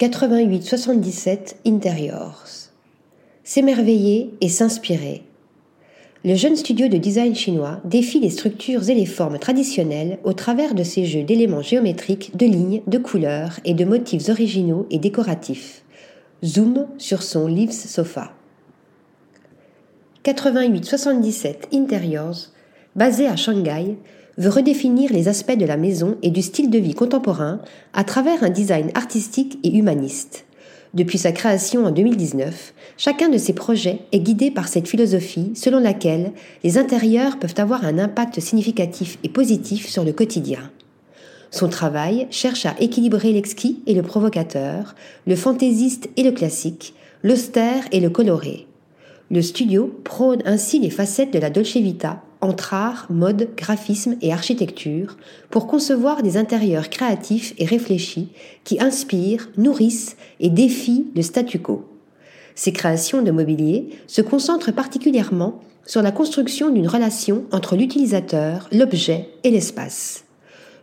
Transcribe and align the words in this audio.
88-77 0.00 1.56
Interiors. 1.66 2.46
S'émerveiller 3.44 4.32
et 4.40 4.48
s'inspirer. 4.48 5.24
Le 6.24 6.34
jeune 6.36 6.56
studio 6.56 6.88
de 6.88 6.96
design 6.96 7.34
chinois 7.34 7.82
défie 7.84 8.18
les 8.18 8.30
structures 8.30 8.88
et 8.88 8.94
les 8.94 9.04
formes 9.04 9.38
traditionnelles 9.38 10.18
au 10.24 10.32
travers 10.32 10.74
de 10.74 10.84
ses 10.84 11.04
jeux 11.04 11.22
d'éléments 11.22 11.60
géométriques, 11.60 12.34
de 12.34 12.46
lignes, 12.46 12.80
de 12.86 12.96
couleurs 12.96 13.60
et 13.66 13.74
de 13.74 13.84
motifs 13.84 14.30
originaux 14.30 14.86
et 14.90 14.98
décoratifs. 14.98 15.84
Zoom 16.42 16.86
sur 16.96 17.22
son 17.22 17.46
Leaves 17.46 17.70
Sofa. 17.72 18.32
8877 20.26 21.68
Interiors, 21.74 22.46
basé 22.96 23.26
à 23.26 23.36
Shanghai, 23.36 23.98
veut 24.40 24.48
redéfinir 24.48 25.12
les 25.12 25.28
aspects 25.28 25.56
de 25.56 25.66
la 25.66 25.76
maison 25.76 26.16
et 26.22 26.30
du 26.30 26.40
style 26.40 26.70
de 26.70 26.78
vie 26.78 26.94
contemporain 26.94 27.60
à 27.92 28.04
travers 28.04 28.42
un 28.42 28.48
design 28.48 28.90
artistique 28.94 29.58
et 29.62 29.76
humaniste. 29.76 30.46
Depuis 30.94 31.18
sa 31.18 31.30
création 31.30 31.84
en 31.84 31.90
2019, 31.90 32.72
chacun 32.96 33.28
de 33.28 33.36
ses 33.36 33.52
projets 33.52 33.98
est 34.12 34.20
guidé 34.20 34.50
par 34.50 34.68
cette 34.68 34.88
philosophie 34.88 35.52
selon 35.54 35.78
laquelle 35.78 36.32
les 36.64 36.78
intérieurs 36.78 37.38
peuvent 37.38 37.54
avoir 37.58 37.84
un 37.84 37.98
impact 37.98 38.40
significatif 38.40 39.18
et 39.22 39.28
positif 39.28 39.86
sur 39.86 40.04
le 40.04 40.12
quotidien. 40.12 40.70
Son 41.50 41.68
travail 41.68 42.26
cherche 42.30 42.64
à 42.64 42.74
équilibrer 42.80 43.34
l'exquis 43.34 43.82
et 43.86 43.92
le 43.92 44.02
provocateur, 44.02 44.94
le 45.26 45.36
fantaisiste 45.36 46.08
et 46.16 46.22
le 46.22 46.32
classique, 46.32 46.94
l'austère 47.22 47.84
et 47.92 48.00
le 48.00 48.08
coloré. 48.08 48.66
Le 49.30 49.42
studio 49.42 49.94
prône 50.02 50.40
ainsi 50.46 50.80
les 50.80 50.90
facettes 50.90 51.32
de 51.32 51.38
la 51.38 51.50
Dolce 51.50 51.76
Vita 51.76 52.22
entre 52.40 52.74
art, 52.74 53.06
mode, 53.10 53.50
graphisme 53.56 54.16
et 54.22 54.32
architecture 54.32 55.16
pour 55.50 55.66
concevoir 55.66 56.22
des 56.22 56.36
intérieurs 56.36 56.88
créatifs 56.88 57.54
et 57.58 57.66
réfléchis 57.66 58.32
qui 58.64 58.80
inspirent, 58.80 59.48
nourrissent 59.56 60.16
et 60.40 60.50
défient 60.50 61.06
le 61.14 61.22
statu 61.22 61.58
quo. 61.58 61.84
Ces 62.54 62.72
créations 62.72 63.22
de 63.22 63.30
mobilier 63.30 63.90
se 64.06 64.22
concentrent 64.22 64.72
particulièrement 64.72 65.60
sur 65.86 66.02
la 66.02 66.12
construction 66.12 66.70
d'une 66.70 66.88
relation 66.88 67.44
entre 67.52 67.76
l'utilisateur, 67.76 68.68
l'objet 68.72 69.28
et 69.44 69.50
l'espace. 69.50 70.24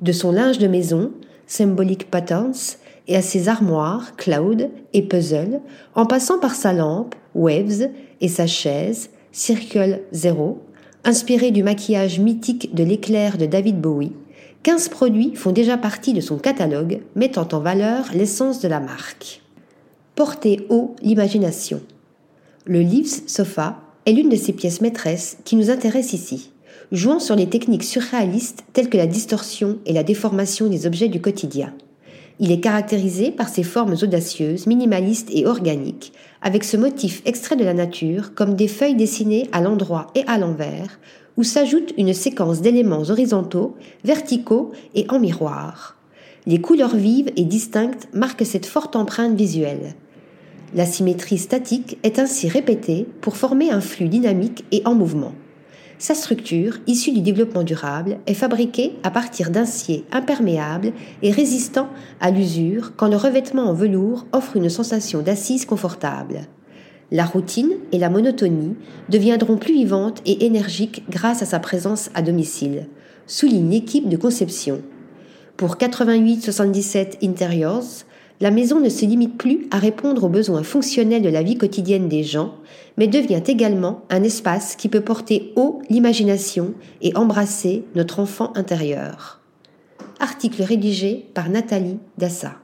De 0.00 0.12
son 0.12 0.32
linge 0.32 0.58
de 0.58 0.68
maison, 0.68 1.12
Symbolic 1.46 2.10
Patterns, 2.10 2.78
et 3.06 3.16
à 3.16 3.22
ses 3.22 3.48
armoires, 3.48 4.16
cloud 4.16 4.70
et 4.92 5.02
puzzle, 5.02 5.60
en 5.94 6.06
passant 6.06 6.38
par 6.38 6.54
sa 6.54 6.72
lampe, 6.72 7.14
waves, 7.34 7.90
et 8.20 8.28
sa 8.28 8.46
chaise, 8.46 9.10
Circle 9.32 10.00
Zero, 10.12 10.62
Inspiré 11.06 11.50
du 11.50 11.62
maquillage 11.62 12.18
mythique 12.18 12.74
de 12.74 12.82
l'éclair 12.82 13.36
de 13.36 13.44
David 13.44 13.78
Bowie, 13.78 14.12
15 14.62 14.88
produits 14.88 15.34
font 15.34 15.52
déjà 15.52 15.76
partie 15.76 16.14
de 16.14 16.22
son 16.22 16.38
catalogue, 16.38 17.02
mettant 17.14 17.46
en 17.52 17.58
valeur 17.58 18.06
l'essence 18.14 18.60
de 18.60 18.68
la 18.68 18.80
marque. 18.80 19.42
Porter 20.14 20.64
haut 20.70 20.96
l'imagination. 21.02 21.82
Le 22.64 22.80
Leaves 22.80 23.28
Sofa 23.28 23.82
est 24.06 24.12
l'une 24.12 24.30
de 24.30 24.36
ces 24.36 24.54
pièces 24.54 24.80
maîtresses 24.80 25.36
qui 25.44 25.56
nous 25.56 25.68
intéressent 25.68 26.14
ici, 26.14 26.52
jouant 26.90 27.20
sur 27.20 27.36
les 27.36 27.50
techniques 27.50 27.84
surréalistes 27.84 28.64
telles 28.72 28.88
que 28.88 28.96
la 28.96 29.06
distorsion 29.06 29.80
et 29.84 29.92
la 29.92 30.04
déformation 30.04 30.68
des 30.68 30.86
objets 30.86 31.08
du 31.08 31.20
quotidien. 31.20 31.74
Il 32.40 32.50
est 32.50 32.60
caractérisé 32.60 33.30
par 33.30 33.48
ses 33.48 33.62
formes 33.62 33.94
audacieuses, 34.02 34.66
minimalistes 34.66 35.30
et 35.32 35.46
organiques, 35.46 36.12
avec 36.42 36.64
ce 36.64 36.76
motif 36.76 37.22
extrait 37.24 37.56
de 37.56 37.64
la 37.64 37.74
nature 37.74 38.34
comme 38.34 38.54
des 38.54 38.66
feuilles 38.66 38.96
dessinées 38.96 39.48
à 39.52 39.60
l'endroit 39.60 40.08
et 40.16 40.24
à 40.26 40.36
l'envers, 40.36 40.98
où 41.36 41.44
s'ajoute 41.44 41.94
une 41.96 42.12
séquence 42.12 42.60
d'éléments 42.60 43.08
horizontaux, 43.08 43.76
verticaux 44.04 44.72
et 44.94 45.06
en 45.10 45.20
miroir. 45.20 45.96
Les 46.46 46.60
couleurs 46.60 46.96
vives 46.96 47.32
et 47.36 47.44
distinctes 47.44 48.08
marquent 48.12 48.44
cette 48.44 48.66
forte 48.66 48.96
empreinte 48.96 49.36
visuelle. 49.36 49.94
La 50.74 50.86
symétrie 50.86 51.38
statique 51.38 51.98
est 52.02 52.18
ainsi 52.18 52.48
répétée 52.48 53.06
pour 53.20 53.36
former 53.36 53.70
un 53.70 53.80
flux 53.80 54.08
dynamique 54.08 54.64
et 54.72 54.82
en 54.84 54.94
mouvement. 54.94 55.32
Sa 56.04 56.14
structure, 56.14 56.80
issue 56.86 57.12
du 57.12 57.22
développement 57.22 57.62
durable, 57.62 58.18
est 58.26 58.34
fabriquée 58.34 58.92
à 59.04 59.10
partir 59.10 59.48
d'acier 59.48 60.04
imperméable 60.12 60.92
et 61.22 61.30
résistant 61.30 61.88
à 62.20 62.30
l'usure 62.30 62.92
quand 62.94 63.08
le 63.08 63.16
revêtement 63.16 63.70
en 63.70 63.72
velours 63.72 64.26
offre 64.32 64.58
une 64.58 64.68
sensation 64.68 65.22
d'assise 65.22 65.64
confortable. 65.64 66.42
La 67.10 67.24
routine 67.24 67.72
et 67.90 67.98
la 67.98 68.10
monotonie 68.10 68.76
deviendront 69.08 69.56
plus 69.56 69.72
vivantes 69.72 70.20
et 70.26 70.44
énergiques 70.44 71.04
grâce 71.08 71.40
à 71.40 71.46
sa 71.46 71.58
présence 71.58 72.10
à 72.14 72.20
domicile, 72.20 72.86
souligne 73.26 73.70
l'équipe 73.70 74.10
de 74.10 74.18
conception. 74.18 74.82
Pour 75.56 75.76
88-77 75.76 77.26
Interiors, 77.26 78.04
la 78.44 78.50
maison 78.50 78.78
ne 78.78 78.90
se 78.90 79.06
limite 79.06 79.38
plus 79.38 79.66
à 79.70 79.78
répondre 79.78 80.24
aux 80.24 80.28
besoins 80.28 80.62
fonctionnels 80.62 81.22
de 81.22 81.30
la 81.30 81.42
vie 81.42 81.56
quotidienne 81.56 82.10
des 82.10 82.22
gens, 82.22 82.56
mais 82.98 83.06
devient 83.08 83.40
également 83.46 84.02
un 84.10 84.22
espace 84.22 84.76
qui 84.76 84.90
peut 84.90 85.00
porter 85.00 85.54
haut 85.56 85.80
l'imagination 85.88 86.74
et 87.00 87.16
embrasser 87.16 87.84
notre 87.94 88.20
enfant 88.20 88.52
intérieur. 88.54 89.40
Article 90.20 90.62
rédigé 90.62 91.24
par 91.32 91.48
Nathalie 91.48 91.96
Dassa. 92.18 92.56